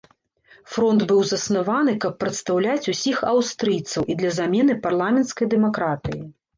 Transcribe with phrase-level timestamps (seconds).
[0.75, 6.23] Фронт быў заснаваны, каб прадстаўляць ўсіх аўстрыйцаў і для замены парламенцкай дэмакратыі.